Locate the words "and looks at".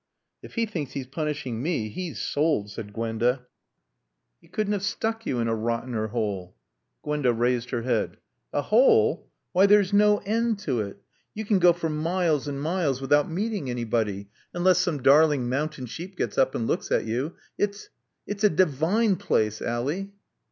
16.55-17.05